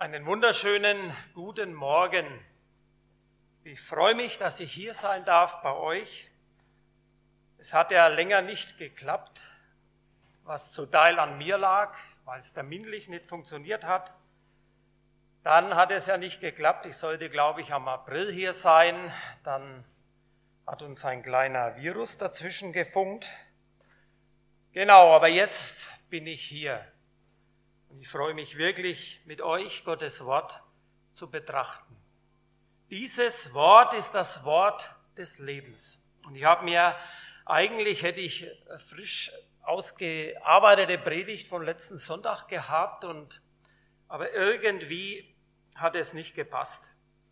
[0.00, 2.24] Einen wunderschönen guten Morgen.
[3.64, 6.30] Ich freue mich, dass ich hier sein darf bei euch.
[7.58, 9.40] Es hat ja länger nicht geklappt,
[10.44, 14.12] was zu Teil an mir lag, weil es terminlich nicht funktioniert hat.
[15.42, 16.86] Dann hat es ja nicht geklappt.
[16.86, 19.12] Ich sollte, glaube ich, am April hier sein.
[19.42, 19.84] Dann
[20.64, 23.28] hat uns ein kleiner Virus dazwischen gefunkt.
[24.70, 26.86] Genau, aber jetzt bin ich hier.
[27.88, 30.62] Und ich freue mich wirklich, mit euch Gottes Wort
[31.12, 31.96] zu betrachten.
[32.90, 36.00] Dieses Wort ist das Wort des Lebens.
[36.24, 36.94] Und ich habe mir,
[37.44, 38.46] eigentlich hätte ich
[38.78, 39.32] frisch
[39.62, 43.42] ausgearbeitete Predigt von letzten Sonntag gehabt und,
[44.08, 45.34] aber irgendwie
[45.74, 46.82] hat es nicht gepasst.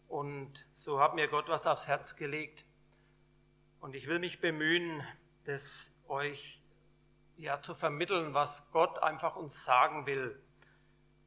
[0.09, 2.65] Und so hat mir Gott was aufs Herz gelegt.
[3.81, 5.07] Und ich will mich bemühen,
[5.45, 6.61] das euch
[7.37, 10.41] ja zu vermitteln, was Gott einfach uns sagen will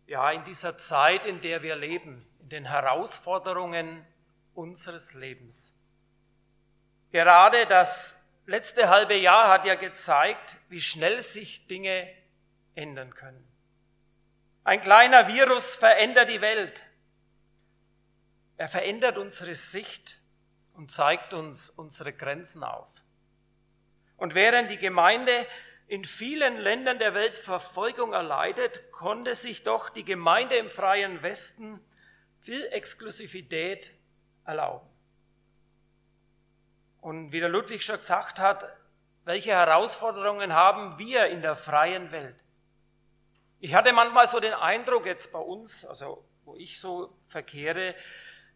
[0.09, 4.03] ja, in dieser Zeit, in der wir leben, in den Herausforderungen
[4.55, 5.75] unseres Lebens.
[7.11, 12.11] Gerade das letzte halbe Jahr hat ja gezeigt, wie schnell sich Dinge
[12.73, 13.47] ändern können.
[14.63, 16.83] Ein kleiner Virus verändert die Welt.
[18.57, 20.19] Er verändert unsere Sicht
[20.73, 22.89] und zeigt uns unsere Grenzen auf.
[24.17, 25.45] Und während die Gemeinde
[25.89, 31.83] in vielen Ländern der Welt Verfolgung erleidet, konnte sich doch die Gemeinde im freien Westen
[32.41, 33.91] viel Exklusivität
[34.45, 34.87] erlauben.
[37.01, 38.71] Und wie der Ludwig schon gesagt hat,
[39.25, 42.35] welche Herausforderungen haben wir in der freien Welt?
[43.59, 47.95] Ich hatte manchmal so den Eindruck jetzt bei uns, also wo ich so verkehre,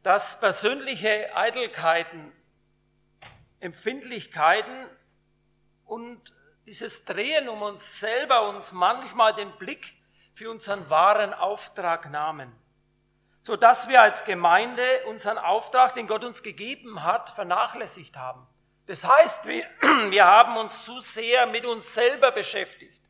[0.03, 2.31] dass persönliche Eitelkeiten,
[3.59, 4.85] Empfindlichkeiten
[5.85, 6.31] und
[6.65, 9.93] dieses Drehen um uns selber uns manchmal den Blick
[10.33, 12.51] für unseren wahren Auftrag nahmen,
[13.43, 18.47] so dass wir als Gemeinde unseren Auftrag, den Gott uns gegeben hat, vernachlässigt haben.
[18.87, 19.65] Das heißt, wir,
[20.09, 23.01] wir haben uns zu sehr mit uns selber beschäftigt.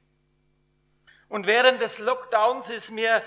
[1.29, 3.23] Und während des Lockdowns ist mir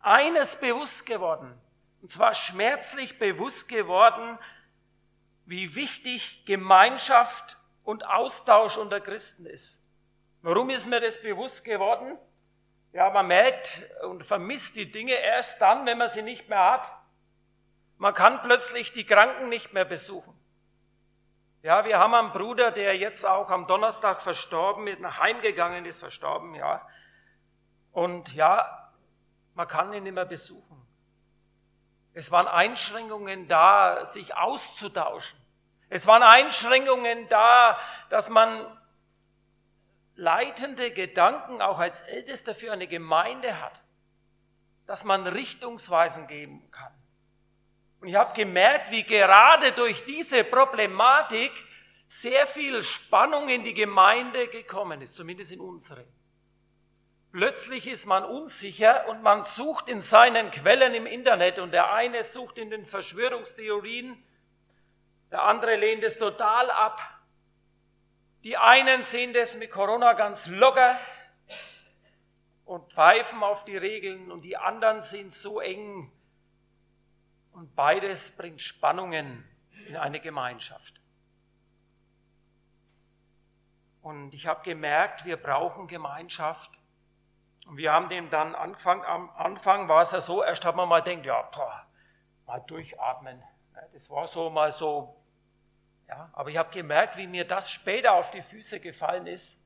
[0.00, 1.58] eines bewusst geworden,
[2.00, 4.38] und zwar schmerzlich bewusst geworden,
[5.44, 7.57] wie wichtig Gemeinschaft
[7.88, 9.82] und Austausch unter Christen ist.
[10.42, 12.18] Warum ist mir das bewusst geworden?
[12.92, 16.92] Ja, man merkt und vermisst die Dinge erst dann, wenn man sie nicht mehr hat.
[17.96, 20.38] Man kann plötzlich die Kranken nicht mehr besuchen.
[21.62, 26.00] Ja, wir haben einen Bruder, der jetzt auch am Donnerstag verstorben ist, nach heimgegangen ist,
[26.00, 26.86] verstorben, ja.
[27.92, 28.92] Und ja,
[29.54, 30.86] man kann ihn nicht mehr besuchen.
[32.12, 35.37] Es waren Einschränkungen da, sich auszutauschen.
[35.90, 37.78] Es waren Einschränkungen da,
[38.10, 38.78] dass man
[40.16, 43.82] leitende Gedanken auch als Ältester für eine Gemeinde hat,
[44.86, 46.92] dass man Richtungsweisen geben kann.
[48.00, 51.52] Und ich habe gemerkt, wie gerade durch diese Problematik
[52.06, 56.04] sehr viel Spannung in die Gemeinde gekommen ist, zumindest in unsere.
[57.32, 62.24] Plötzlich ist man unsicher und man sucht in seinen Quellen im Internet und der eine
[62.24, 64.22] sucht in den Verschwörungstheorien
[65.30, 67.00] der andere lehnt es total ab.
[68.44, 70.98] Die einen sehen das mit Corona ganz locker
[72.64, 76.12] und pfeifen auf die Regeln und die anderen sind so eng.
[77.52, 79.44] Und beides bringt Spannungen
[79.88, 81.00] in eine Gemeinschaft.
[84.02, 86.70] Und ich habe gemerkt, wir brauchen Gemeinschaft.
[87.66, 90.88] Und wir haben dem dann angefangen, am Anfang war es ja so, erst hat man
[90.88, 91.86] mal gedacht, ja, boah,
[92.46, 93.42] mal durchatmen.
[93.92, 95.17] Das war so mal so
[96.08, 99.58] ja, aber ich habe gemerkt, wie mir das später auf die Füße gefallen ist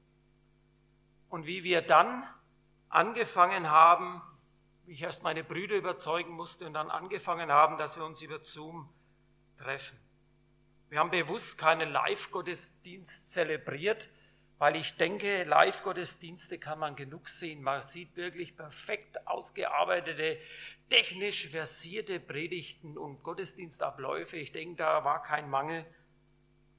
[1.29, 2.25] und wie wir dann
[2.89, 4.21] angefangen haben,
[4.85, 8.41] wie ich erst meine Brüder überzeugen musste und dann angefangen haben, dass wir uns über
[8.45, 8.93] Zoom
[9.57, 9.97] treffen.
[10.89, 14.11] Wir haben bewusst keinen Live-Gottesdienst zelebriert,
[14.59, 17.63] weil ich denke, Live-Gottesdienste kann man genug sehen.
[17.63, 20.39] Man sieht wirklich perfekt ausgearbeitete,
[20.91, 24.37] technisch versierte Predigten und Gottesdienstabläufe.
[24.37, 25.87] Ich denke, da war kein Mangel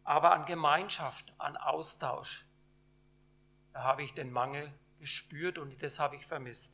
[0.03, 2.45] aber an Gemeinschaft, an Austausch.
[3.73, 6.73] Da habe ich den Mangel gespürt und das habe ich vermisst.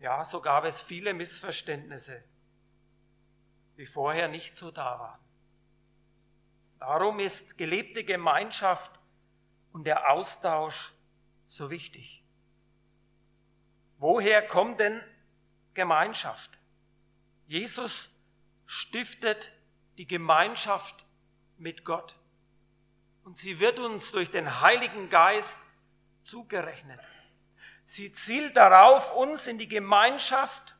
[0.00, 2.22] Ja, so gab es viele Missverständnisse,
[3.78, 5.20] die vorher nicht so da waren.
[6.78, 9.00] Darum ist gelebte Gemeinschaft
[9.72, 10.92] und der Austausch
[11.46, 12.22] so wichtig.
[13.98, 15.00] Woher kommt denn
[15.72, 16.58] Gemeinschaft?
[17.46, 18.10] Jesus
[18.66, 19.50] stiftet
[19.98, 21.04] die Gemeinschaft
[21.56, 22.14] mit Gott.
[23.24, 25.56] Und sie wird uns durch den Heiligen Geist
[26.22, 27.00] zugerechnet.
[27.86, 30.76] Sie zielt darauf, uns in die Gemeinschaft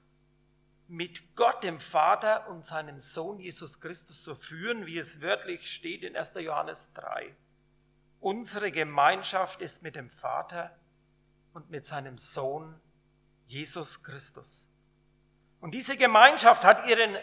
[0.89, 6.03] mit Gott, dem Vater und seinem Sohn Jesus Christus zu führen, wie es wörtlich steht
[6.03, 6.33] in 1.
[6.37, 7.35] Johannes 3.
[8.21, 10.77] Unsere Gemeinschaft ist mit dem Vater
[11.53, 12.81] und mit seinem Sohn
[13.47, 14.69] Jesus Christus.
[15.65, 17.17] Und diese Gemeinschaft hat ihren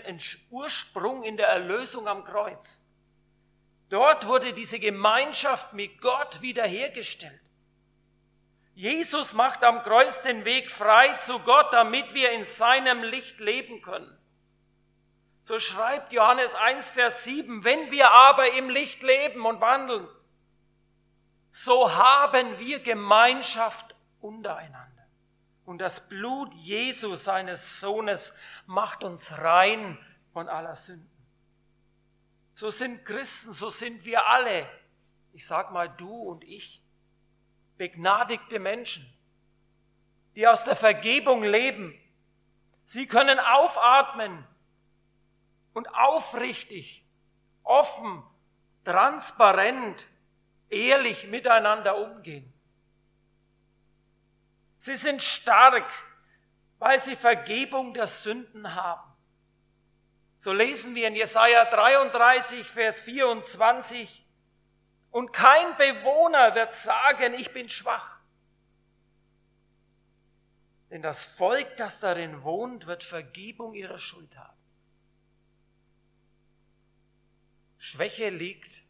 [0.50, 2.82] Ursprung in der Erlösung am Kreuz.
[3.90, 7.40] Dort wurde diese Gemeinschaft mit Gott wiederhergestellt.
[8.74, 13.84] Jesus macht am Kreuz den Weg frei zu Gott, damit wir in seinem Licht leben
[13.84, 14.18] können.
[15.44, 20.08] So schreibt Johannes 1, Vers 7, wenn wir aber im Licht leben und wandeln,
[21.52, 25.01] so haben wir Gemeinschaft untereinander.
[25.66, 28.34] Und das Blut Jesu, seines Sohnes,
[28.66, 29.98] macht uns rein
[30.34, 31.10] von aller Sünden.
[32.54, 34.68] So sind Christen, so sind wir alle,
[35.34, 36.82] ich sag mal du und ich,
[37.78, 39.12] begnadigte Menschen,
[40.36, 41.98] die aus der Vergebung leben.
[42.84, 44.46] Sie können aufatmen
[45.74, 47.06] und aufrichtig,
[47.64, 48.24] offen,
[48.84, 50.08] transparent,
[50.70, 52.52] ehrlich miteinander umgehen.
[54.82, 55.88] Sie sind stark,
[56.80, 59.14] weil sie Vergebung der Sünden haben.
[60.40, 64.26] So lesen wir in Jesaja 33, Vers 24.
[65.12, 68.22] Und kein Bewohner wird sagen, ich bin schwach.
[70.90, 74.58] Denn das Volk, das darin wohnt, wird Vergebung ihrer Schuld haben.
[77.78, 78.82] Schwäche liegt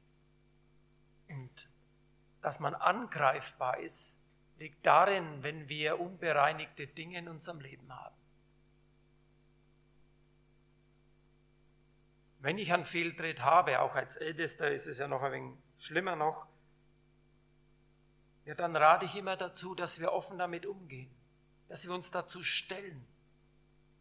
[1.27, 1.69] und
[2.41, 4.20] dass man angreifbar ist,
[4.61, 8.15] liegt darin, wenn wir unbereinigte Dinge in unserem Leben haben.
[12.41, 16.15] Wenn ich einen Fehltritt habe, auch als Ältester ist es ja noch ein wenig schlimmer
[16.15, 16.45] noch,
[18.45, 21.09] ja, dann rate ich immer dazu, dass wir offen damit umgehen,
[21.67, 23.07] dass wir uns dazu stellen.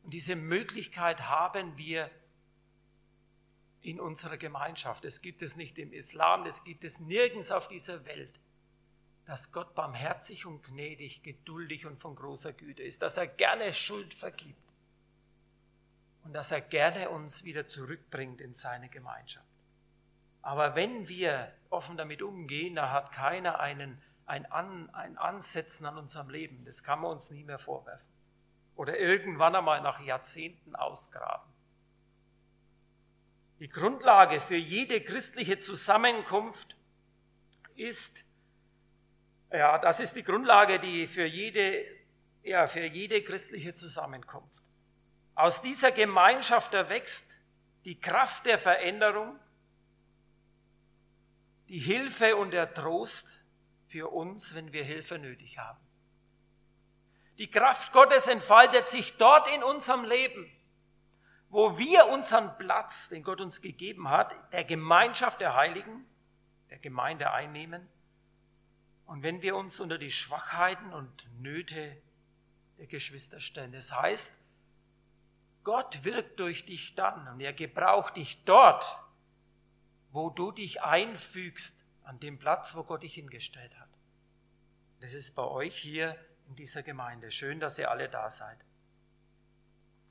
[0.03, 2.11] Und diese Möglichkeit haben wir
[3.81, 5.07] in unserer Gemeinschaft.
[5.07, 8.41] Es gibt es nicht im Islam, es gibt es nirgends auf dieser Welt
[9.27, 14.15] dass Gott barmherzig und gnädig, geduldig und von großer Güte ist, dass er gerne Schuld
[14.15, 14.59] vergibt
[16.25, 19.47] und dass er gerne uns wieder zurückbringt in seine Gemeinschaft.
[20.43, 25.99] Aber wenn wir offen damit umgehen, da hat keiner einen, ein, an, ein Ansetzen an
[25.99, 26.65] unserem Leben.
[26.65, 28.07] Das kann man uns nie mehr vorwerfen.
[28.77, 31.51] Oder irgendwann einmal nach Jahrzehnten ausgraben.
[33.59, 36.77] Die Grundlage für jede christliche Zusammenkunft
[37.77, 38.25] ist
[39.53, 41.85] ja, das ist die Grundlage, die für jede,
[42.43, 44.63] ja, für jede christliche Zusammenkunft.
[45.35, 47.25] Aus dieser Gemeinschaft erwächst
[47.85, 49.39] die Kraft der Veränderung,
[51.69, 53.27] die Hilfe und der Trost
[53.89, 55.81] für uns, wenn wir Hilfe nötig haben.
[57.39, 60.51] Die Kraft Gottes entfaltet sich dort in unserem Leben,
[61.49, 66.05] wo wir unseren Platz, den Gott uns gegeben hat, der Gemeinschaft der Heiligen,
[66.69, 67.89] der Gemeinde einnehmen
[69.11, 72.01] und wenn wir uns unter die Schwachheiten und Nöte
[72.79, 74.33] der Geschwister stellen, das heißt,
[75.65, 79.01] Gott wirkt durch dich dann und er gebraucht dich dort,
[80.13, 81.75] wo du dich einfügst
[82.05, 83.89] an dem Platz, wo Gott dich hingestellt hat.
[85.01, 86.17] Das ist bei euch hier
[86.47, 87.33] in dieser Gemeinde.
[87.33, 88.59] Schön, dass ihr alle da seid.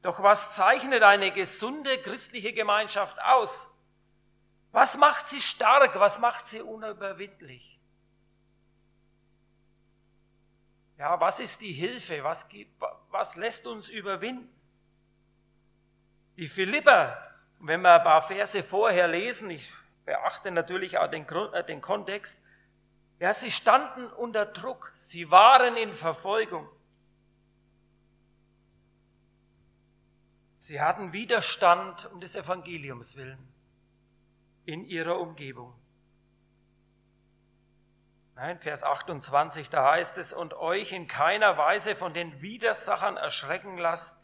[0.02, 3.70] Doch was zeichnet eine gesunde christliche Gemeinschaft aus?
[4.74, 5.98] Was macht sie stark?
[5.98, 7.69] Was macht sie unüberwindlich?
[11.00, 12.24] Ja, was ist die Hilfe?
[12.26, 12.46] Was,
[13.10, 14.54] was lässt uns überwinden?
[16.36, 17.18] Die Philipper,
[17.60, 19.72] wenn wir ein paar Verse vorher lesen, ich
[20.04, 22.38] beachte natürlich auch den, äh, den Kontext,
[23.20, 26.68] ja, sie standen unter Druck, sie waren in Verfolgung.
[30.58, 33.40] Sie hatten Widerstand um des Evangeliums willen
[34.66, 35.74] in ihrer Umgebung.
[38.42, 43.78] Nein, Vers 28, da heißt es, und euch in keiner Weise von den Widersachern erschrecken
[43.78, 44.16] lasst,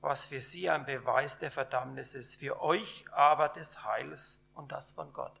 [0.00, 4.92] was für sie ein Beweis der Verdammnis ist, für euch aber des Heils und das
[4.92, 5.40] von Gott.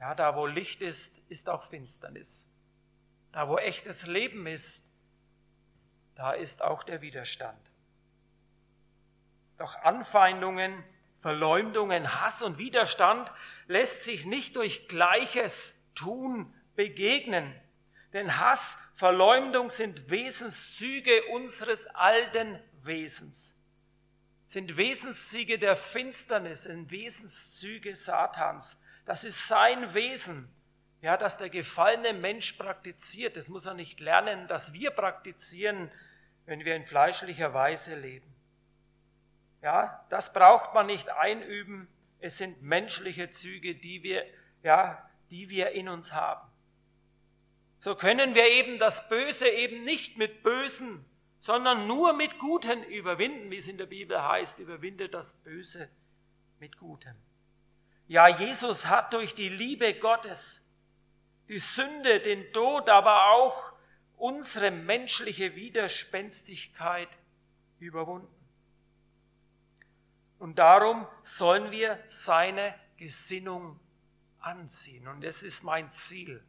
[0.00, 2.48] Ja, da wo Licht ist, ist auch Finsternis.
[3.30, 4.84] Da wo echtes Leben ist,
[6.16, 7.70] da ist auch der Widerstand.
[9.56, 10.82] Doch Anfeindungen,
[11.20, 13.30] Verleumdungen, Hass und Widerstand
[13.68, 17.54] lässt sich nicht durch Gleiches Tun begegnen.
[18.12, 23.54] Denn Hass, Verleumdung sind Wesenszüge unseres alten Wesens,
[24.46, 28.78] sind Wesenszüge der Finsternis, sind Wesenszüge Satans.
[29.04, 30.48] Das ist sein Wesen.
[31.02, 33.36] ja, dass der gefallene Mensch praktiziert.
[33.36, 35.90] Das muss er nicht lernen, dass wir praktizieren,
[36.46, 38.30] wenn wir in fleischlicher Weise leben.
[39.62, 41.88] Ja, das braucht man nicht einüben.
[42.18, 44.26] Es sind menschliche Züge, die wir,
[44.62, 46.48] ja, die wir in uns haben.
[47.78, 51.04] So können wir eben das Böse eben nicht mit Bösen,
[51.38, 55.88] sondern nur mit Guten überwinden, wie es in der Bibel heißt, überwinde das Böse
[56.58, 57.14] mit Gutem.
[58.06, 60.62] Ja, Jesus hat durch die Liebe Gottes
[61.48, 63.72] die Sünde, den Tod, aber auch
[64.16, 67.08] unsere menschliche Widerspenstigkeit
[67.78, 68.28] überwunden.
[70.38, 73.80] Und darum sollen wir seine Gesinnung
[74.40, 75.06] anziehen.
[75.08, 76.42] Und das ist mein Ziel.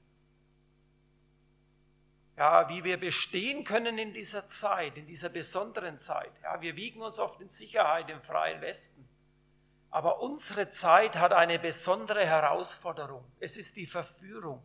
[2.38, 6.32] Ja, wie wir bestehen können in dieser Zeit, in dieser besonderen Zeit.
[6.42, 9.08] Ja, wir wiegen uns oft in Sicherheit im freien Westen.
[9.92, 13.26] Aber unsere Zeit hat eine besondere Herausforderung.
[13.40, 14.64] Es ist die Verführung.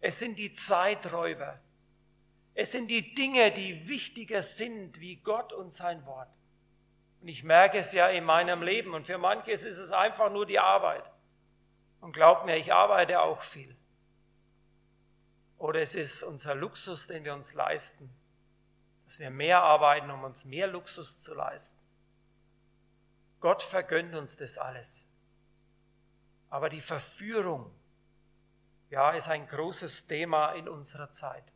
[0.00, 1.58] Es sind die Zeiträuber.
[2.54, 6.28] Es sind die Dinge, die wichtiger sind wie Gott und sein Wort.
[7.22, 8.94] Und ich merke es ja in meinem Leben.
[8.94, 11.10] Und für manches ist es einfach nur die Arbeit.
[12.00, 13.76] Und glaubt mir, ich arbeite auch viel.
[15.58, 18.10] Oder es ist unser Luxus, den wir uns leisten,
[19.04, 21.78] dass wir mehr arbeiten, um uns mehr Luxus zu leisten.
[23.40, 25.06] Gott vergönnt uns das alles.
[26.48, 27.70] Aber die Verführung,
[28.88, 31.52] ja, ist ein großes Thema in unserer Zeit.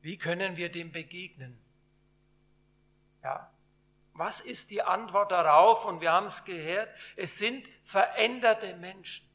[0.00, 1.60] Wie können wir dem begegnen?
[3.22, 3.52] Ja,
[4.20, 5.84] was ist die Antwort darauf?
[5.84, 9.28] Und wir haben es gehört, es sind veränderte Menschen.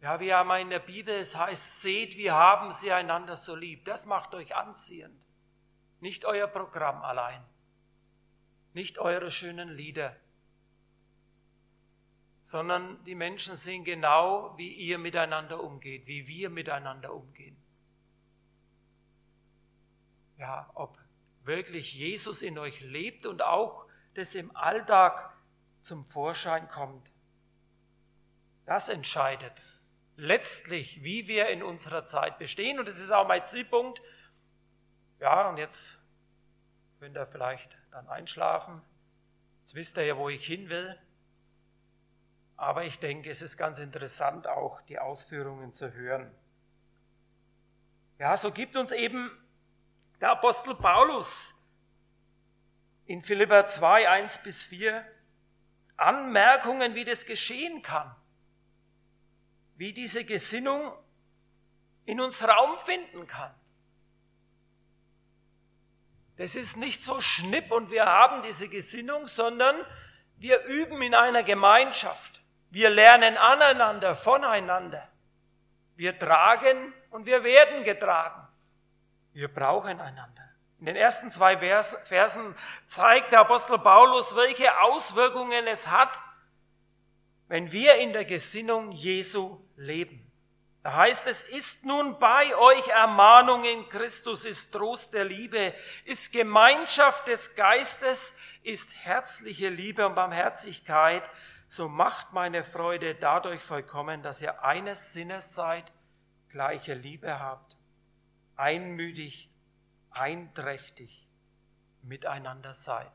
[0.00, 3.84] Ja, wie einmal in der Bibel es heißt, seht, wie haben sie einander so lieb.
[3.84, 5.26] Das macht euch anziehend.
[6.00, 7.42] Nicht euer Programm allein.
[8.72, 10.16] Nicht eure schönen Lieder.
[12.42, 17.60] Sondern die Menschen sehen genau, wie ihr miteinander umgeht, wie wir miteinander umgehen
[20.40, 20.98] ja, ob
[21.50, 25.34] wirklich Jesus in euch lebt und auch das im Alltag
[25.82, 27.10] zum Vorschein kommt.
[28.66, 29.64] Das entscheidet
[30.16, 32.78] letztlich, wie wir in unserer Zeit bestehen.
[32.78, 34.00] Und das ist auch mein Zielpunkt.
[35.18, 35.98] Ja, und jetzt
[37.00, 38.80] könnt ihr vielleicht dann einschlafen.
[39.62, 40.96] Jetzt wisst ihr ja, wo ich hin will.
[42.56, 46.30] Aber ich denke, es ist ganz interessant, auch die Ausführungen zu hören.
[48.18, 49.30] Ja, so gibt uns eben
[50.20, 51.54] der Apostel Paulus
[53.06, 55.04] in Philippa 2, 1 bis 4
[55.96, 58.14] Anmerkungen, wie das geschehen kann,
[59.76, 60.92] wie diese Gesinnung
[62.04, 63.54] in uns Raum finden kann.
[66.36, 69.76] Das ist nicht so schnipp und wir haben diese Gesinnung, sondern
[70.36, 72.42] wir üben in einer Gemeinschaft.
[72.70, 75.06] Wir lernen aneinander, voneinander.
[75.96, 78.49] Wir tragen und wir werden getragen.
[79.32, 80.48] Wir brauchen einander.
[80.80, 82.54] In den ersten zwei Versen
[82.86, 86.22] zeigt der Apostel Paulus, welche Auswirkungen es hat,
[87.48, 90.26] wenn wir in der Gesinnung Jesu leben.
[90.82, 95.74] Da heißt es, ist nun bei euch Ermahnung in Christus, ist Trost der Liebe,
[96.06, 101.30] ist Gemeinschaft des Geistes, ist herzliche Liebe und Barmherzigkeit,
[101.68, 105.92] so macht meine Freude dadurch vollkommen, dass ihr eines Sinnes seid,
[106.48, 107.76] gleiche Liebe habt
[108.60, 109.50] einmütig,
[110.10, 111.26] einträchtig
[112.02, 113.10] miteinander seid.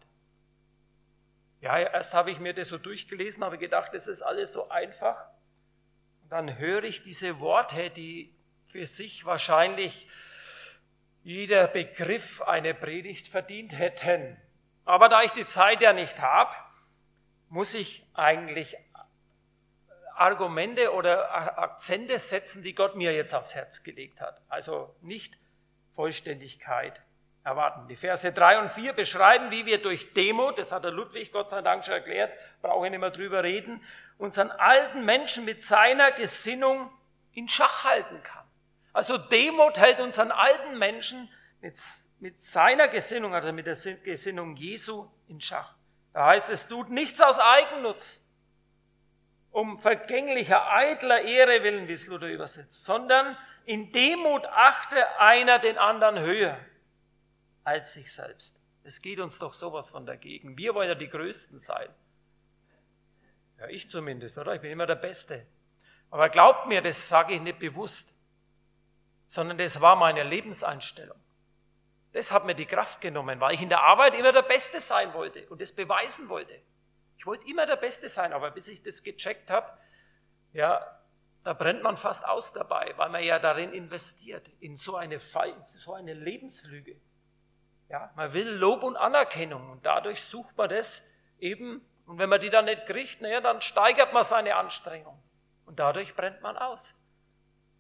[1.62, 5.30] Ja, erst habe ich mir das so durchgelesen, habe gedacht, das ist alles so einfach.
[6.24, 8.36] Und dann höre ich diese Worte, die
[8.68, 10.08] für sich wahrscheinlich
[11.24, 14.38] jeder Begriff eine Predigt verdient hätten.
[14.84, 16.54] Aber da ich die Zeit ja nicht habe,
[17.50, 18.78] muss ich eigentlich
[20.16, 24.42] Argumente oder Akzente setzen, die Gott mir jetzt aufs Herz gelegt hat.
[24.50, 25.38] Also nicht
[25.96, 27.02] Vollständigkeit
[27.44, 27.88] erwarten.
[27.88, 31.52] Die Verse 3 und 4 beschreiben, wie wir durch Demut, das hat der Ludwig Gott
[31.52, 33.84] sei Dank schon erklärt, brauche ich nicht mehr drüber reden,
[34.18, 36.90] unseren alten Menschen mit seiner Gesinnung
[37.34, 38.46] in Schach halten kann.
[38.94, 41.30] Also Demut hält unseren alten Menschen
[41.62, 41.76] mit,
[42.20, 45.76] mit seiner Gesinnung, also mit der Gesinnung Jesu in Schach.
[46.14, 48.25] Da heißt es, tut nichts aus Eigennutz,
[49.56, 55.78] um vergänglicher, eitler Ehre willen, wie es Luther übersetzt, sondern in Demut achte einer den
[55.78, 56.60] anderen höher
[57.64, 58.60] als sich selbst.
[58.84, 60.58] Es geht uns doch sowas von dagegen.
[60.58, 61.88] Wir wollen ja die Größten sein.
[63.58, 64.56] Ja, ich zumindest, oder?
[64.56, 65.46] Ich bin immer der Beste.
[66.12, 68.14] Aber glaubt mir, das sage ich nicht bewusst,
[69.26, 71.18] sondern das war meine Lebenseinstellung.
[72.12, 75.14] Das hat mir die Kraft genommen, weil ich in der Arbeit immer der Beste sein
[75.14, 76.62] wollte und das beweisen wollte.
[77.26, 79.76] Ich wollte immer der Beste sein, aber bis ich das gecheckt habe,
[80.54, 80.80] ja,
[81.44, 85.94] da brennt man fast aus dabei, weil man ja darin investiert, in so eine, so
[85.96, 87.02] eine Lebenslüge.
[87.90, 91.04] Ja, man will Lob und Anerkennung und dadurch sucht man das
[91.40, 91.84] eben.
[92.06, 95.20] Und wenn man die dann nicht kriegt, naja, dann steigert man seine Anstrengung.
[95.66, 96.94] Und dadurch brennt man aus,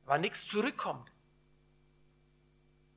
[0.05, 1.11] weil nichts zurückkommt.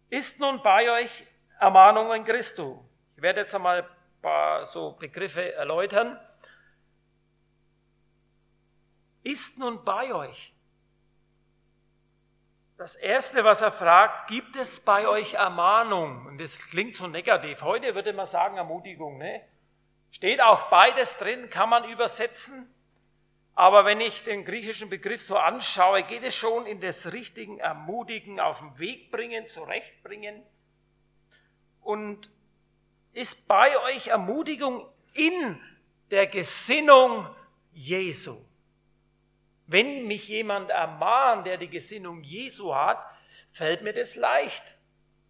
[0.09, 1.27] Ist nun bei euch
[1.61, 2.89] Ermahnung in Christo?
[3.17, 6.19] Ich werde jetzt einmal ein paar so Begriffe erläutern.
[9.29, 10.55] Ist nun bei euch?
[12.79, 16.25] Das Erste, was er fragt, gibt es bei euch Ermahnung?
[16.25, 17.61] Und das klingt so negativ.
[17.61, 19.19] Heute würde man sagen Ermutigung.
[19.19, 19.43] Ne?
[20.13, 22.75] Steht auch beides drin, kann man übersetzen.
[23.55, 28.41] Aber wenn ich den griechischen Begriff so anschaue, geht es schon in das richtigen Ermutigen,
[28.41, 30.43] auf den Weg bringen, zurechtbringen.
[31.83, 32.31] Und
[33.13, 35.61] ist bei euch Ermutigung in
[36.11, 37.29] der Gesinnung
[37.75, 38.48] Jesu.
[39.69, 43.05] Wenn mich jemand ermahnt, der die Gesinnung Jesu hat,
[43.53, 44.63] fällt mir das leicht,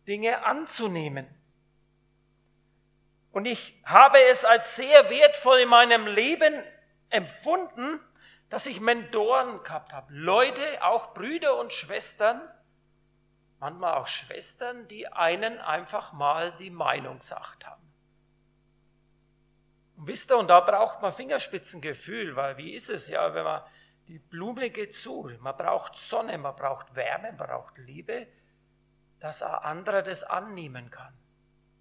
[0.07, 1.27] Dinge anzunehmen.
[3.33, 6.63] Und ich habe es als sehr wertvoll in meinem Leben
[7.11, 7.99] empfunden,
[8.49, 10.07] dass ich Mentoren gehabt habe.
[10.15, 12.41] Leute, auch Brüder und Schwestern,
[13.59, 17.83] manchmal auch Schwestern, die einen einfach mal die Meinung gesagt haben.
[19.97, 23.63] Und wisst ihr, und da braucht man Fingerspitzengefühl, weil wie ist es ja, wenn man
[24.09, 25.31] die Blume geht zu.
[25.41, 28.27] Man braucht Sonne, man braucht Wärme, man braucht Liebe,
[29.21, 31.13] dass ein anderer das annehmen kann.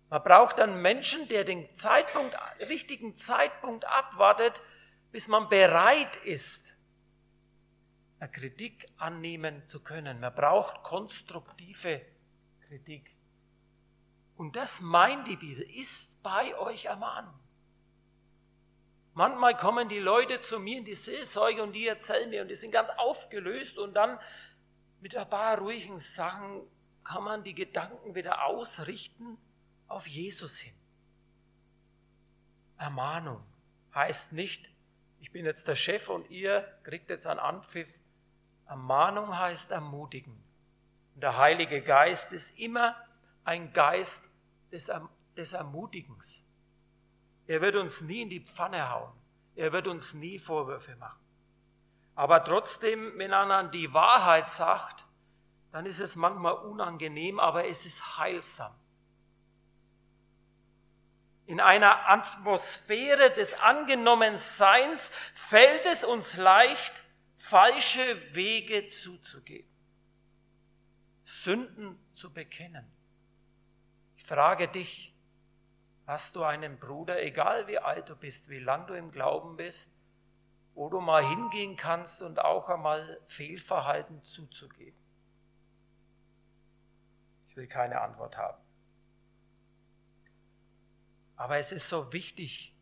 [0.09, 2.37] Man braucht einen Menschen, der den Zeitpunkt,
[2.69, 4.61] richtigen Zeitpunkt abwartet,
[5.11, 6.75] bis man bereit ist,
[8.19, 10.19] eine Kritik annehmen zu können.
[10.19, 12.01] Man braucht konstruktive
[12.67, 13.15] Kritik.
[14.35, 17.39] Und das meint die Bibel, ist bei euch Ermahnung.
[19.17, 22.53] Manchmal kommen die Leute zu mir in die Seelsorge und die erzählen mir und die
[22.53, 24.19] sind ganz aufgelöst und dann
[25.01, 26.61] mit ein paar ruhigen Sachen
[27.03, 29.39] kann man die Gedanken wieder ausrichten
[29.87, 30.75] auf Jesus hin.
[32.77, 33.43] Ermahnung
[33.95, 34.69] heißt nicht,
[35.19, 37.91] ich bin jetzt der Chef und ihr kriegt jetzt einen Anpfiff.
[38.67, 40.43] Ermahnung heißt ermutigen.
[41.15, 42.95] Und der Heilige Geist ist immer
[43.43, 44.21] ein Geist
[44.71, 46.46] des, erm-, des Ermutigens.
[47.47, 49.13] Er wird uns nie in die Pfanne hauen.
[49.55, 51.19] Er wird uns nie Vorwürfe machen.
[52.13, 55.05] Aber trotzdem, wenn einer die Wahrheit sagt,
[55.71, 58.73] dann ist es manchmal unangenehm, aber es ist heilsam.
[61.45, 67.03] In einer Atmosphäre des Angenommenseins fällt es uns leicht,
[67.37, 69.71] falsche Wege zuzugeben,
[71.23, 72.85] Sünden zu bekennen.
[74.17, 75.13] Ich frage dich,
[76.07, 79.91] Hast du einen Bruder, egal wie alt du bist, wie lang du im Glauben bist,
[80.73, 84.97] wo du mal hingehen kannst und auch einmal Fehlverhalten zuzugeben?
[87.49, 88.57] Ich will keine Antwort haben.
[91.35, 92.73] Aber es ist so wichtig,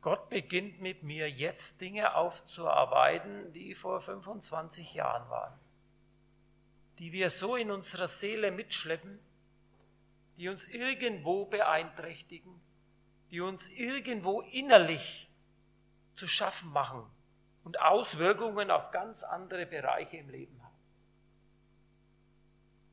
[0.00, 5.56] Gott beginnt mit mir jetzt Dinge aufzuarbeiten, die vor 25 Jahren waren,
[6.98, 9.20] die wir so in unserer Seele mitschleppen
[10.36, 12.60] die uns irgendwo beeinträchtigen,
[13.30, 15.30] die uns irgendwo innerlich
[16.14, 17.04] zu schaffen machen
[17.64, 20.72] und Auswirkungen auf ganz andere Bereiche im Leben haben.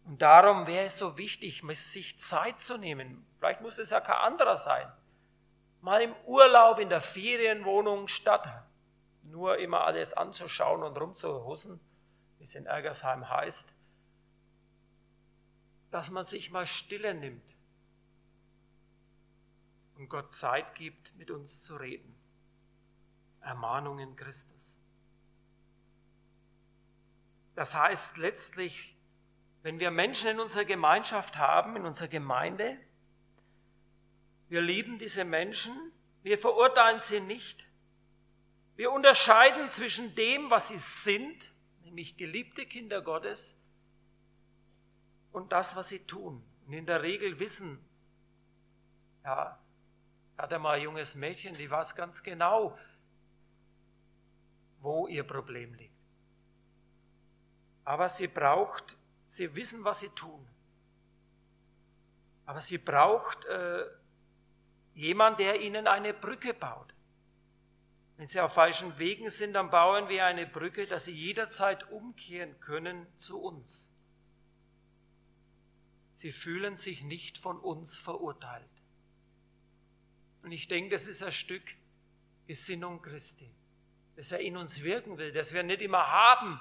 [0.05, 3.25] Und darum wäre es so wichtig, sich Zeit zu nehmen.
[3.37, 4.91] Vielleicht muss es ja kein anderer sein.
[5.81, 8.49] Mal im Urlaub in der Ferienwohnung statt
[9.23, 11.79] nur immer alles anzuschauen und rumzuhussen,
[12.37, 13.73] wie es in Ergersheim heißt,
[15.91, 17.55] dass man sich mal stille nimmt
[19.97, 22.15] und Gott Zeit gibt, mit uns zu reden.
[23.41, 24.79] Ermahnungen Christus.
[27.55, 28.95] Das heißt letztlich,
[29.63, 32.77] wenn wir Menschen in unserer Gemeinschaft haben, in unserer Gemeinde,
[34.47, 35.73] wir lieben diese Menschen,
[36.23, 37.67] wir verurteilen sie nicht.
[38.77, 41.51] Wir unterscheiden zwischen dem, was sie sind,
[41.83, 43.58] nämlich geliebte Kinder Gottes,
[45.31, 46.43] und das, was sie tun.
[46.65, 47.79] Und in der Regel wissen,
[49.23, 49.59] ja,
[50.37, 52.77] hatte mal ein junges Mädchen, die weiß ganz genau,
[54.81, 55.93] wo ihr Problem liegt.
[57.83, 60.47] Aber sie braucht, sie wissen, was sie tun.
[62.45, 63.85] Aber sie braucht äh,
[64.93, 66.93] jemand, der ihnen eine Brücke baut.
[68.17, 72.59] Wenn sie auf falschen Wegen sind, dann bauen wir eine Brücke, dass sie jederzeit umkehren
[72.59, 73.88] können zu uns.
[76.19, 78.67] Sie fühlen sich nicht von uns verurteilt.
[80.43, 81.63] Und ich denke, das ist ein Stück
[82.45, 83.49] Gesinnung Christi,
[84.17, 86.59] dass er in uns wirken will, dass wir nicht immer haben.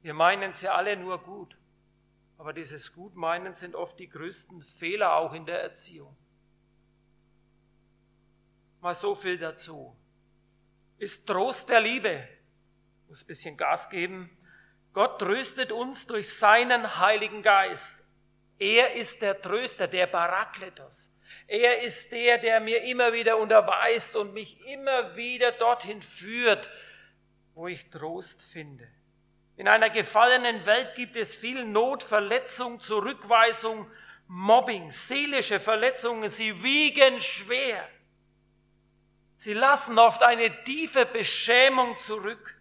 [0.00, 1.58] Wir meinen ja alle nur gut.
[2.38, 6.16] Aber dieses Gutmeinen sind oft die größten Fehler auch in der Erziehung.
[8.80, 9.94] Mal so viel dazu.
[10.96, 12.26] Ist Trost der Liebe.
[13.08, 14.30] Muss ein bisschen Gas geben.
[14.94, 17.97] Gott tröstet uns durch seinen Heiligen Geist.
[18.58, 21.10] Er ist der Tröster, der Parakletos.
[21.46, 26.70] Er ist der, der mir immer wieder unterweist und mich immer wieder dorthin führt,
[27.54, 28.88] wo ich Trost finde.
[29.56, 33.90] In einer gefallenen Welt gibt es viel Not, Verletzung, Zurückweisung,
[34.28, 36.30] Mobbing, seelische Verletzungen.
[36.30, 37.88] Sie wiegen schwer.
[39.36, 42.60] Sie lassen oft eine tiefe Beschämung zurück.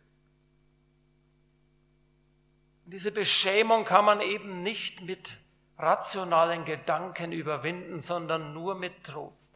[2.86, 5.38] Und diese Beschämung kann man eben nicht mit
[5.78, 9.54] rationalen Gedanken überwinden, sondern nur mit Trost.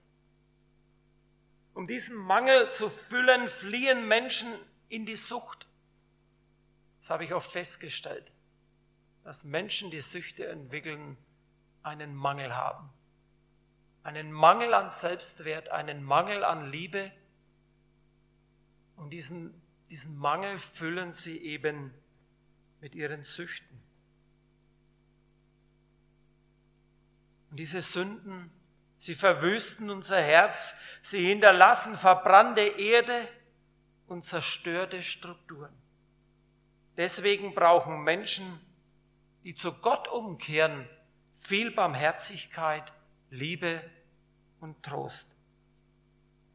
[1.73, 4.53] Um diesen Mangel zu füllen, fliehen Menschen
[4.89, 5.67] in die Sucht.
[6.99, 8.31] Das habe ich oft festgestellt,
[9.23, 11.17] dass Menschen, die Süchte entwickeln,
[11.81, 12.89] einen Mangel haben.
[14.03, 17.11] Einen Mangel an Selbstwert, einen Mangel an Liebe.
[18.95, 21.93] Und diesen, diesen Mangel füllen sie eben
[22.81, 23.81] mit ihren Süchten.
[27.51, 28.49] Und diese Sünden,
[28.97, 33.27] sie verwüsten unser Herz, sie hinterlassen verbrannte Erde
[34.07, 35.73] und zerstörte Strukturen.
[36.97, 38.59] Deswegen brauchen Menschen,
[39.43, 40.87] die zu Gott umkehren,
[41.39, 42.93] viel Barmherzigkeit,
[43.29, 43.81] Liebe
[44.59, 45.27] und Trost.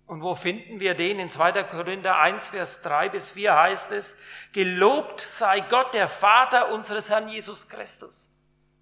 [0.07, 1.19] Und wo finden wir den?
[1.19, 1.65] In 2.
[1.65, 4.17] Korinther 1, Vers 3 bis 4 heißt es,
[4.53, 8.31] Gelobt sei Gott, der Vater unseres Herrn Jesus Christus.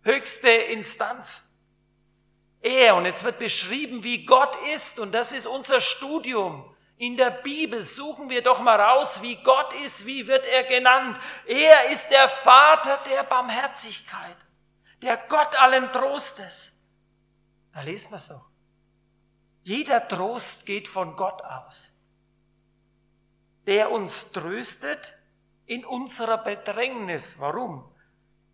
[0.03, 1.43] Höchste Instanz.
[2.65, 6.75] Er, und jetzt wird beschrieben, wie Gott ist, und das ist unser Studium.
[6.97, 11.21] In der Bibel suchen wir doch mal raus, wie Gott ist, wie wird er genannt.
[11.45, 14.37] Er ist der Vater der Barmherzigkeit,
[15.03, 16.73] der Gott allen Trostes.
[17.75, 18.47] Da lesen wir es doch.
[19.63, 21.93] Jeder Trost geht von Gott aus,
[23.67, 25.13] der uns tröstet
[25.67, 27.39] in unserer Bedrängnis.
[27.39, 27.95] Warum?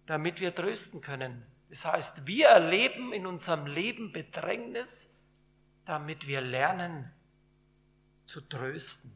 [0.07, 1.47] Damit wir trösten können.
[1.71, 5.09] Das heißt, wir erleben in unserem Leben Bedrängnis,
[5.85, 7.11] damit wir lernen,
[8.25, 9.13] zu trösten,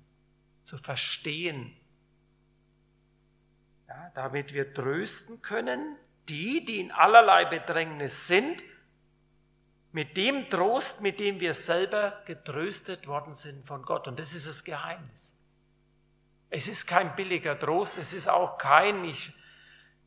[0.63, 1.77] zu verstehen,
[3.89, 5.97] ja, damit wir trösten können,
[6.29, 8.65] die, die in allerlei Bedrängnis sind,
[9.91, 14.09] mit dem Trost, mit dem wir selber getröstet worden sind von Gott.
[14.09, 15.33] Und das ist das Geheimnis.
[16.51, 19.33] Es ist kein billiger Trost, es ist auch kein, ich,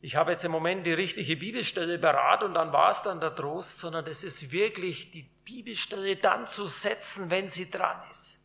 [0.00, 3.34] ich habe jetzt im Moment die richtige Bibelstelle beraten und dann war es dann der
[3.34, 8.38] Trost, sondern es ist wirklich die Bibelstelle dann zu setzen, wenn sie dran ist.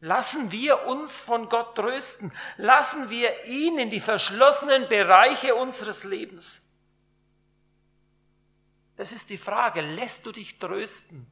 [0.00, 2.32] Lassen wir uns von Gott trösten.
[2.56, 6.62] Lassen wir ihn in die verschlossenen Bereiche unseres Lebens.
[8.96, 9.82] Das ist die Frage.
[9.82, 11.26] Lässt du dich trösten?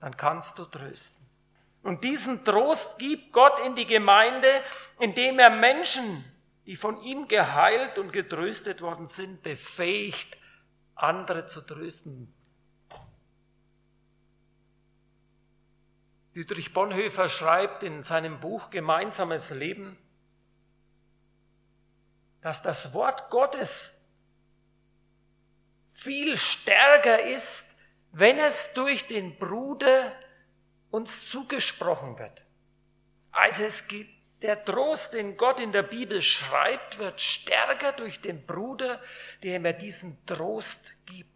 [0.00, 1.26] Dann kannst du trösten.
[1.82, 4.62] Und diesen Trost gibt Gott in die Gemeinde,
[4.98, 6.24] indem er Menschen,
[6.68, 10.36] die von ihm geheilt und getröstet worden sind, befähigt,
[10.96, 12.30] andere zu trösten.
[16.34, 19.96] Dietrich Bonhoeffer schreibt in seinem Buch Gemeinsames Leben,
[22.42, 23.94] dass das Wort Gottes
[25.90, 27.66] viel stärker ist,
[28.12, 30.12] wenn es durch den Bruder
[30.90, 32.44] uns zugesprochen wird.
[33.30, 38.46] Also es geht, der Trost, den Gott in der Bibel schreibt, wird stärker durch den
[38.46, 39.00] Bruder,
[39.42, 41.28] der mir diesen Trost gibt.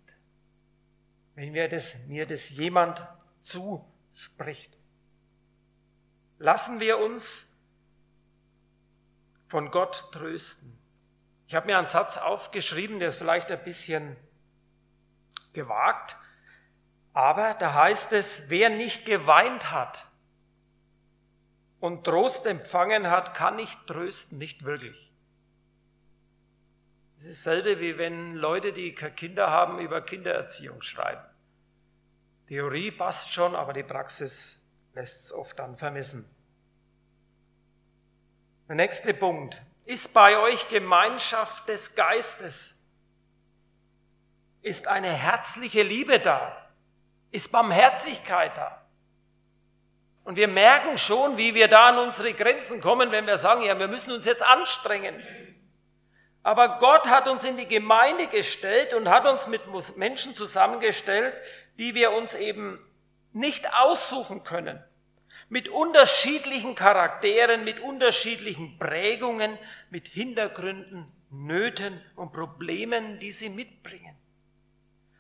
[1.35, 3.03] Wenn mir das, mir das jemand
[3.41, 4.77] zuspricht
[6.43, 7.47] lassen wir uns
[9.49, 10.77] von Gott trösten.
[11.47, 14.17] Ich habe mir einen Satz aufgeschrieben, der ist vielleicht ein bisschen
[15.53, 16.17] gewagt,
[17.13, 20.07] aber da heißt es, wer nicht geweint hat
[21.83, 25.13] und Trost empfangen hat, kann nicht trösten, nicht wirklich.
[27.19, 31.25] Es ist dasselbe, wie wenn Leute, die Kinder haben, über Kindererziehung schreiben.
[32.47, 34.61] Theorie passt schon, aber die Praxis
[34.95, 36.25] lässt es oft dann vermissen.
[38.69, 39.61] Der nächste Punkt.
[39.85, 42.77] Ist bei euch Gemeinschaft des Geistes?
[44.61, 46.71] Ist eine herzliche Liebe da?
[47.33, 48.82] Ist Barmherzigkeit da?
[50.25, 53.79] Und wir merken schon, wie wir da an unsere Grenzen kommen, wenn wir sagen, ja,
[53.79, 55.21] wir müssen uns jetzt anstrengen.
[56.45, 59.63] Aber Gott hat uns in die Gemeinde gestellt und hat uns mit
[59.97, 61.35] Menschen zusammengestellt,
[61.79, 62.79] die wir uns eben
[63.33, 64.83] nicht aussuchen können.
[65.53, 69.59] mit unterschiedlichen Charakteren, mit unterschiedlichen Prägungen,
[69.91, 74.17] mit Hintergründen, Nöten und Problemen, die sie mitbringen.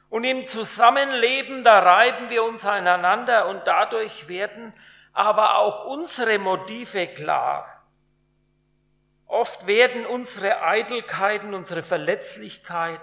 [0.08, 4.72] Und im Zusammenleben, da reiben wir uns aneinander und dadurch werden
[5.12, 7.68] aber auch unsere Motive klar.
[9.26, 13.00] Oft werden unsere Eitelkeiten, unsere Verletzlichkeit,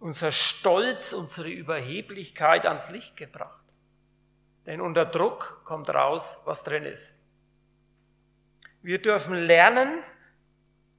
[0.00, 3.62] unser Stolz, unsere Überheblichkeit ans Licht gebracht.
[4.66, 7.14] Denn unter Druck kommt raus, was drin ist.
[8.82, 10.02] Wir dürfen lernen,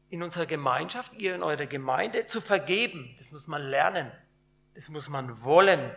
[0.09, 3.15] in unserer Gemeinschaft, ihr in eurer Gemeinde, zu vergeben.
[3.17, 4.11] Das muss man lernen.
[4.75, 5.91] Das muss man wollen.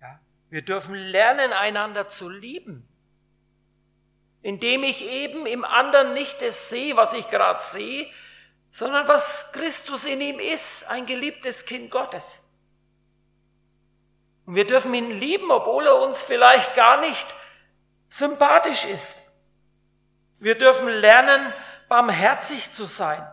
[0.00, 0.18] Ja?
[0.48, 2.88] Wir dürfen lernen, einander zu lieben
[4.46, 8.08] indem ich eben im anderen nicht das sehe, was ich gerade sehe,
[8.70, 12.40] sondern was Christus in ihm ist, ein geliebtes Kind Gottes.
[14.44, 17.34] Und wir dürfen ihn lieben, obwohl er uns vielleicht gar nicht
[18.08, 19.18] sympathisch ist.
[20.38, 21.52] Wir dürfen lernen,
[21.88, 23.26] barmherzig zu sein.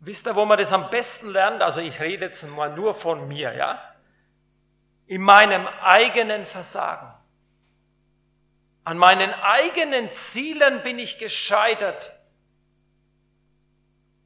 [0.00, 1.62] Wisst ihr, wo man das am besten lernt?
[1.62, 3.94] Also ich rede jetzt mal nur von mir, ja?
[5.06, 7.19] In meinem eigenen Versagen.
[8.90, 12.12] An meinen eigenen Zielen bin ich gescheitert.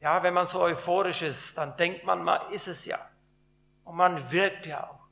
[0.00, 2.98] Ja, wenn man so euphorisch ist, dann denkt man, man ist es ja.
[3.84, 5.06] Und man wirkt ja auch.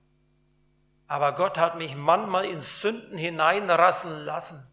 [1.07, 4.67] Aber Gott hat mich manchmal in Sünden hineinrassen lassen.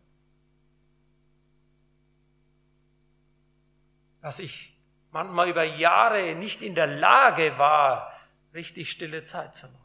[4.22, 4.80] Dass ich
[5.12, 8.14] manchmal über Jahre nicht in der Lage war,
[8.54, 9.79] richtig stille Zeit zu machen.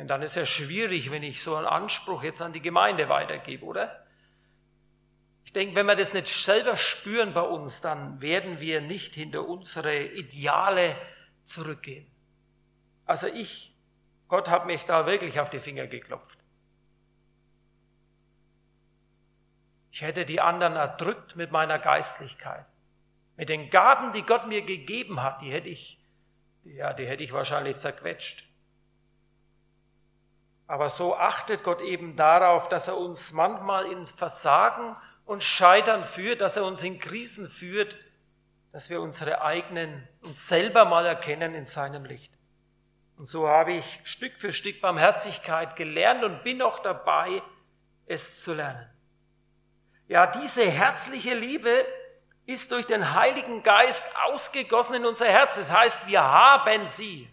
[0.00, 3.66] Denn dann ist ja schwierig, wenn ich so einen Anspruch jetzt an die Gemeinde weitergebe,
[3.66, 4.02] oder?
[5.44, 9.46] Ich denke, wenn wir das nicht selber spüren bei uns, dann werden wir nicht hinter
[9.46, 10.96] unsere Ideale
[11.44, 12.10] zurückgehen.
[13.04, 13.76] Also ich,
[14.28, 16.38] Gott hat mich da wirklich auf die Finger geklopft.
[19.90, 22.64] Ich hätte die anderen erdrückt mit meiner Geistlichkeit.
[23.36, 26.02] Mit den Gaben, die Gott mir gegeben hat, die hätte ich,
[26.64, 28.49] ja, die hätte ich wahrscheinlich zerquetscht.
[30.70, 36.40] Aber so achtet Gott eben darauf, dass er uns manchmal ins Versagen und Scheitern führt,
[36.40, 37.96] dass er uns in Krisen führt,
[38.70, 42.32] dass wir unsere eigenen, uns selber mal erkennen in seinem Licht.
[43.16, 47.42] Und so habe ich Stück für Stück Barmherzigkeit gelernt und bin noch dabei,
[48.06, 48.88] es zu lernen.
[50.06, 51.84] Ja, diese herzliche Liebe
[52.46, 55.56] ist durch den Heiligen Geist ausgegossen in unser Herz.
[55.56, 57.28] Das heißt, wir haben sie.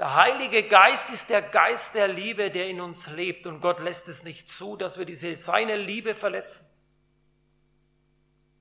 [0.00, 4.08] Der Heilige Geist ist der Geist der Liebe, der in uns lebt und Gott lässt
[4.08, 6.66] es nicht zu, dass wir diese seine Liebe verletzen.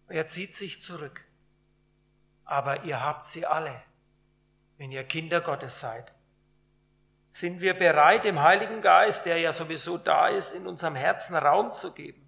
[0.10, 1.24] Er zieht sich zurück.
[2.44, 3.82] Aber ihr habt sie alle,
[4.78, 6.12] wenn ihr Kinder Gottes seid.
[7.32, 11.72] Sind wir bereit, dem Heiligen Geist, der ja sowieso da ist, in unserem Herzen Raum
[11.72, 12.28] zu geben?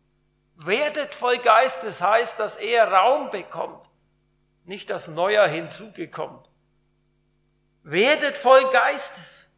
[0.55, 3.89] Werdet voll Geistes heißt, dass er Raum bekommt,
[4.63, 6.50] nicht dass Neuer hinzugekommt.
[7.83, 9.49] Werdet voll Geistes.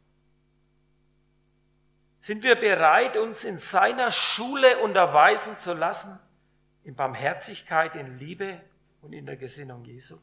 [2.20, 6.18] Sind wir bereit, uns in seiner Schule unterweisen zu lassen,
[6.84, 8.62] in Barmherzigkeit, in Liebe
[9.02, 10.18] und in der Gesinnung Jesu?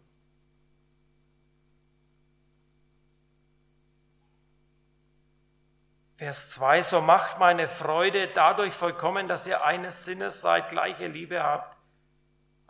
[6.16, 11.42] Vers 2, so macht meine Freude dadurch vollkommen, dass ihr eines Sinnes seid, gleiche Liebe
[11.42, 11.76] habt,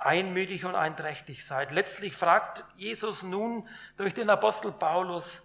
[0.00, 1.70] einmütig und einträchtig seid.
[1.70, 5.42] Letztlich fragt Jesus nun durch den Apostel Paulus,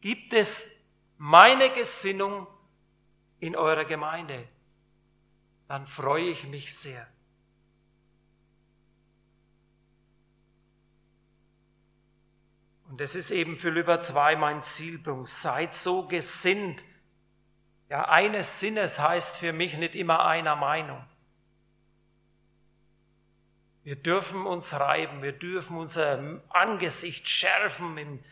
[0.00, 0.66] gibt es
[1.18, 2.46] meine Gesinnung
[3.38, 4.48] in eurer Gemeinde?
[5.68, 7.06] Dann freue ich mich sehr.
[12.88, 15.28] Und das ist eben Philippa 2 mein Zielpunkt.
[15.28, 16.86] Seid so gesinnt.
[17.90, 21.04] Ja, eines Sinnes heißt für mich nicht immer einer Meinung.
[23.88, 28.22] Wir dürfen uns reiben, wir dürfen unser Angesicht schärfen im,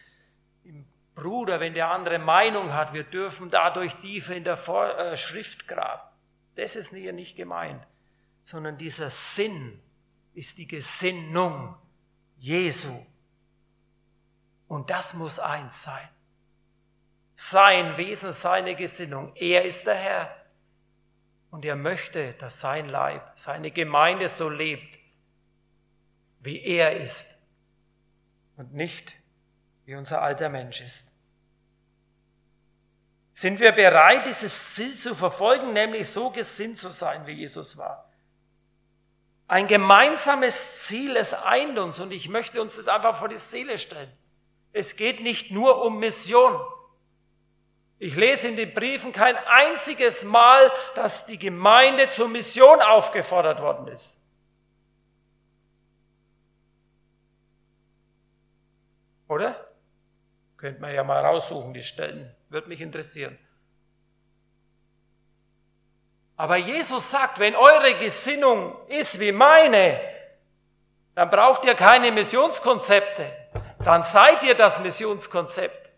[0.65, 2.93] im Bruder, wenn der andere Meinung hat.
[2.93, 6.03] Wir dürfen dadurch tiefer in der Vor äh, Schrift graben.
[6.57, 7.83] Das ist hier nicht gemeint,
[8.45, 9.81] sondern dieser Sinn
[10.35, 11.75] ist die Gesinnung
[12.37, 13.07] Jesu.
[14.69, 16.09] Und das muss eins sein.
[17.35, 19.33] Sein Wesen, seine Gesinnung.
[19.37, 20.37] Er ist der Herr.
[21.51, 24.99] Und er möchte, dass sein Leib, seine Gemeinde so lebt,
[26.47, 27.37] wie er ist
[28.57, 29.17] und nicht
[29.85, 31.07] wie unser alter Mensch ist.
[33.33, 38.09] Sind wir bereit, dieses Ziel zu verfolgen, nämlich so gesinnt zu sein, wie Jesus war?
[39.49, 43.77] Ein gemeinsames Ziel, es eint uns und ich möchte uns das einfach vor die Seele
[43.77, 44.11] stellen.
[44.73, 46.61] Es geht nicht nur um Mission.
[47.99, 53.89] Ich lese in den Briefen kein einziges Mal, dass die Gemeinde zur Mission aufgefordert worden
[53.89, 54.17] ist.
[59.29, 59.67] Oder?
[60.57, 62.35] Könnt man ja mal raussuchen, die Stellen.
[62.49, 63.39] Würde mich interessieren.
[66.37, 70.01] Aber Jesus sagt, wenn eure Gesinnung ist wie meine,
[71.15, 73.33] dann braucht ihr keine Missionskonzepte.
[73.83, 75.93] Dann seid ihr das Missionskonzept.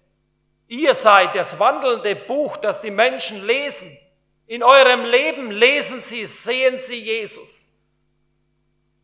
[0.69, 3.97] Ihr seid das wandelnde Buch, das die Menschen lesen.
[4.47, 7.68] In eurem Leben lesen sie, sehen sie Jesus.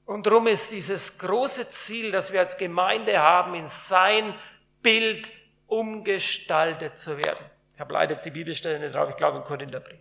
[0.07, 4.35] Und darum ist dieses große Ziel, das wir als Gemeinde haben, in sein
[4.83, 5.33] Bild
[5.67, 7.45] umgestaltet zu werden.
[7.75, 10.01] Ich habe leider jetzt die Bibelstelle nicht drauf, ich glaube im Korintherbrief.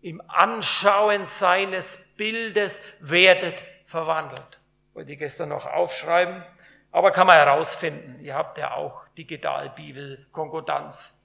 [0.00, 4.60] Im Anschauen seines Bildes werdet verwandelt.
[4.94, 6.44] Wollte ich gestern noch aufschreiben,
[6.90, 8.20] aber kann man herausfinden.
[8.20, 11.18] Ihr habt ja auch digital Bibel, Konkordanz.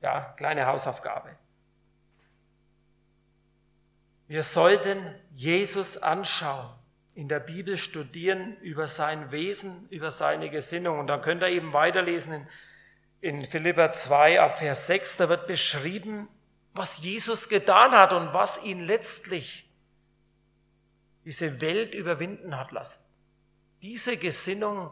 [0.00, 1.30] Ja, kleine Hausaufgabe.
[4.26, 6.70] Wir sollten Jesus anschauen,
[7.14, 10.98] in der Bibel studieren über sein Wesen, über seine Gesinnung.
[10.98, 12.46] Und dann könnt ihr eben weiterlesen in
[13.24, 16.28] in Philippa 2 ab Vers 6, da wird beschrieben,
[16.74, 19.66] was Jesus getan hat und was ihn letztlich
[21.24, 23.02] diese Welt überwinden hat lassen.
[23.80, 24.90] Diese Gesinnung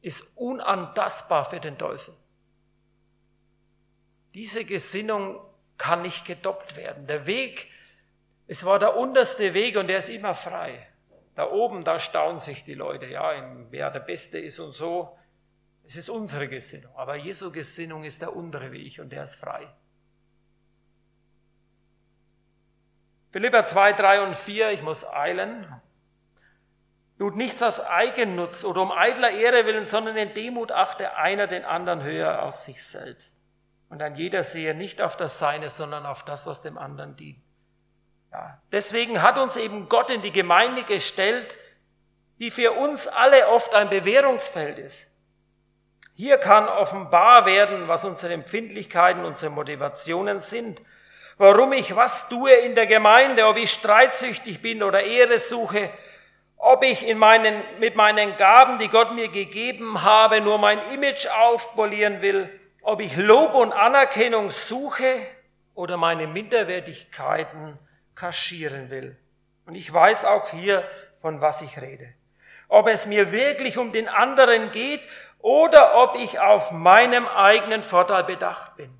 [0.00, 2.14] ist unantastbar für den Teufel.
[4.34, 5.40] Diese Gesinnung
[5.76, 7.08] kann nicht gedoppt werden.
[7.08, 7.68] Der Weg,
[8.46, 10.86] es war der unterste Weg und der ist immer frei.
[11.36, 13.30] Da oben, da staunen sich die Leute, ja,
[13.70, 15.16] wer der Beste ist und so.
[15.84, 19.68] Es ist unsere Gesinnung, aber Jesu Gesinnung ist der untere Weg und der ist frei.
[23.30, 25.66] Philippa 2, 3 und 4, ich muss eilen.
[27.18, 31.64] Tut nichts aus Eigennutz oder um eitler Ehre willen, sondern in Demut achte einer den
[31.64, 33.36] anderen höher auf sich selbst.
[33.90, 37.45] Und ein jeder sehe nicht auf das Seine, sondern auf das, was dem anderen dient.
[38.36, 41.56] Ja, deswegen hat uns eben Gott in die Gemeinde gestellt,
[42.38, 45.10] die für uns alle oft ein Bewährungsfeld ist.
[46.14, 50.82] Hier kann offenbar werden, was unsere Empfindlichkeiten, unsere Motivationen sind.
[51.38, 55.90] Warum ich was tue in der Gemeinde, ob ich streitsüchtig bin oder Ehre suche,
[56.58, 61.26] ob ich in meinen, mit meinen Gaben, die Gott mir gegeben habe, nur mein Image
[61.26, 62.50] aufpolieren will,
[62.82, 65.26] ob ich Lob und Anerkennung suche
[65.74, 67.78] oder meine Minderwertigkeiten
[68.16, 69.16] kaschieren will.
[69.66, 70.88] Und ich weiß auch hier,
[71.20, 72.12] von was ich rede.
[72.68, 75.02] Ob es mir wirklich um den anderen geht
[75.38, 78.92] oder ob ich auf meinem eigenen Vorteil bedacht bin.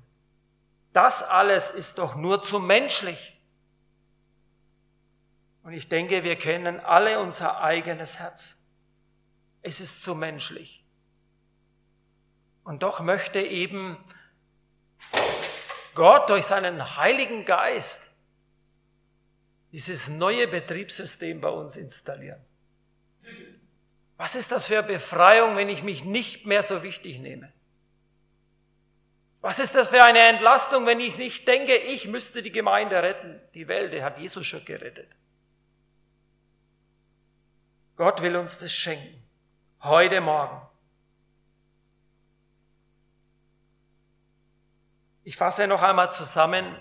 [0.93, 3.39] Das alles ist doch nur zu menschlich.
[5.63, 8.55] Und ich denke, wir kennen alle unser eigenes Herz.
[9.61, 10.85] Es ist zu menschlich.
[12.63, 13.97] Und doch möchte eben
[15.93, 18.11] Gott durch seinen Heiligen Geist
[19.71, 22.43] dieses neue Betriebssystem bei uns installieren.
[24.17, 27.51] Was ist das für Befreiung, wenn ich mich nicht mehr so wichtig nehme?
[29.41, 33.39] Was ist das für eine Entlastung, wenn ich nicht denke, ich müsste die Gemeinde retten?
[33.53, 35.07] Die Welt, die hat Jesus schon gerettet.
[37.95, 39.23] Gott will uns das schenken.
[39.83, 40.61] Heute Morgen.
[45.23, 46.79] Ich fasse noch einmal zusammen.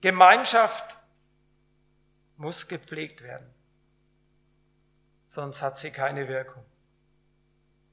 [0.00, 0.96] Gemeinschaft
[2.40, 3.54] muss gepflegt werden
[5.30, 6.64] sonst hat sie keine Wirkung.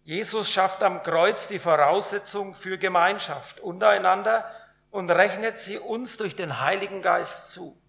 [0.04, 4.50] Jesus schafft am Kreuz die Voraussetzung für Gemeinschaft untereinander
[4.90, 7.80] und rechnet sie uns durch den Heiligen Geist zu.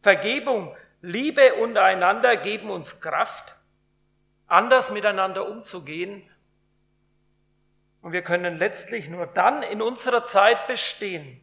[0.00, 3.56] Vergebung, Liebe untereinander geben uns Kraft,
[4.46, 6.22] anders miteinander umzugehen.
[8.00, 11.40] Und wir können letztlich nur dann in unserer Zeit bestehen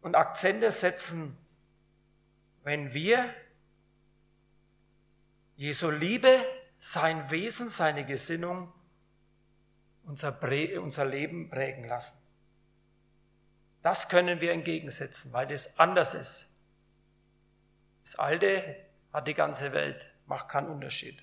[0.00, 1.36] und Akzente setzen,
[2.70, 3.34] wenn wir
[5.56, 6.38] Jesu Liebe,
[6.78, 8.72] sein Wesen, seine Gesinnung
[10.04, 10.40] unser,
[10.80, 12.16] unser Leben prägen lassen.
[13.82, 16.54] Das können wir entgegensetzen, weil das anders ist.
[18.04, 18.76] Das Alte
[19.12, 21.20] hat die ganze Welt, macht keinen Unterschied.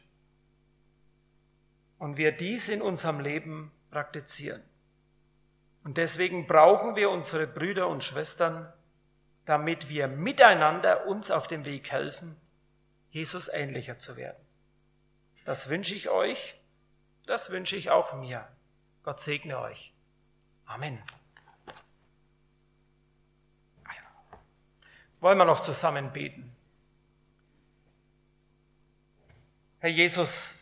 [1.98, 4.64] Und wir dies in unserem Leben praktizieren.
[5.86, 8.74] Und deswegen brauchen wir unsere Brüder und Schwestern,
[9.48, 12.36] damit wir miteinander uns auf dem Weg helfen,
[13.10, 14.46] Jesus ähnlicher zu werden.
[15.46, 16.60] Das wünsche ich euch,
[17.26, 18.46] das wünsche ich auch mir.
[19.04, 19.94] Gott segne euch.
[20.66, 21.02] Amen.
[25.22, 26.54] Wollen wir noch zusammen beten?
[29.80, 30.58] Herr Jesus,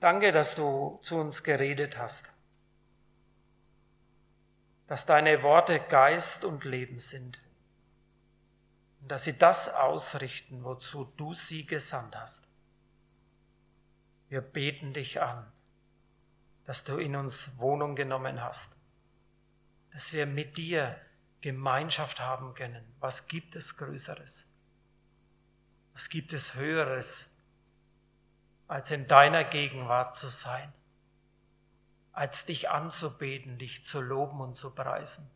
[0.00, 2.32] danke, dass du zu uns geredet hast.
[4.86, 7.40] dass deine Worte Geist und Leben sind
[9.08, 12.46] dass sie das ausrichten, wozu du sie gesandt hast.
[14.28, 15.50] Wir beten dich an,
[16.64, 18.74] dass du in uns Wohnung genommen hast,
[19.92, 20.98] dass wir mit dir
[21.40, 22.84] Gemeinschaft haben können.
[23.00, 24.46] Was gibt es Größeres?
[25.92, 27.30] Was gibt es Höheres,
[28.66, 30.72] als in deiner Gegenwart zu sein?
[32.14, 35.28] als dich anzubeten, dich zu loben und zu preisen.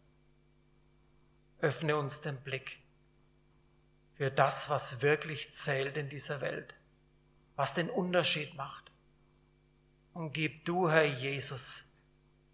[1.61, 2.81] Öffne uns den Blick
[4.19, 6.75] für das, was wirklich zählt in dieser Welt,
[7.55, 8.91] was den Unterschied macht.
[10.13, 11.85] Und gib du, Herr Jesus,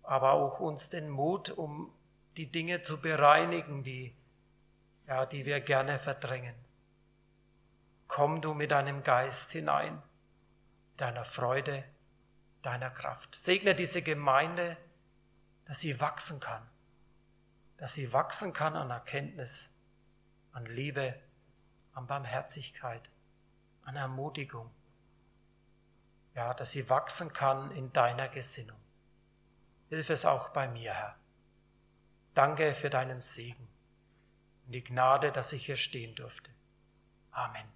[0.03, 1.91] aber auch uns den Mut, um
[2.37, 4.15] die Dinge zu bereinigen, die,
[5.07, 6.55] ja, die wir gerne verdrängen.
[8.09, 10.03] Komm du mit deinem Geist hinein,
[10.99, 11.83] deiner Freude,
[12.61, 13.35] deiner Kraft.
[13.35, 14.77] Segne diese Gemeinde,
[15.65, 16.69] dass sie wachsen kann,
[17.79, 19.71] dass sie wachsen kann an Erkenntnis,
[20.53, 21.19] an Liebe,
[21.95, 23.11] an Barmherzigkeit,
[23.85, 24.71] an Ermutigung.
[26.35, 28.79] Ja, dass sie wachsen kann in deiner Gesinnung.
[29.89, 31.17] Hilf es auch bei mir, Herr.
[32.35, 33.69] Danke für deinen Segen
[34.67, 36.51] und die Gnade, dass ich hier stehen durfte.
[37.31, 37.74] Amen.